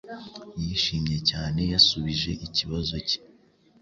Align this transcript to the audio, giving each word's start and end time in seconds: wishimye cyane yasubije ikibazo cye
wishimye 0.57 1.17
cyane 1.29 1.59
yasubije 1.71 2.31
ikibazo 2.45 2.95
cye 3.09 3.19